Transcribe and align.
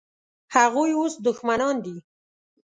هغوی 0.55 0.91
اوس 0.99 1.13
دښمنان 1.25 1.75
دي. 1.85 1.95